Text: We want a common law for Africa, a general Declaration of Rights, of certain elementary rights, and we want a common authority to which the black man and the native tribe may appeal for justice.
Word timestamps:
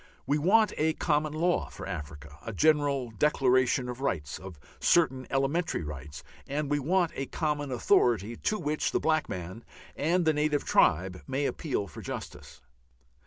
We 0.25 0.39
want 0.39 0.73
a 0.77 0.93
common 0.93 1.31
law 1.33 1.69
for 1.69 1.85
Africa, 1.85 2.39
a 2.43 2.51
general 2.53 3.11
Declaration 3.11 3.87
of 3.87 4.01
Rights, 4.01 4.39
of 4.39 4.59
certain 4.79 5.27
elementary 5.29 5.83
rights, 5.83 6.23
and 6.47 6.71
we 6.71 6.79
want 6.79 7.11
a 7.13 7.27
common 7.27 7.71
authority 7.71 8.35
to 8.35 8.57
which 8.57 8.93
the 8.93 8.99
black 8.99 9.29
man 9.29 9.63
and 9.95 10.25
the 10.25 10.33
native 10.33 10.65
tribe 10.65 11.21
may 11.27 11.45
appeal 11.45 11.85
for 11.85 12.01
justice. 12.01 12.61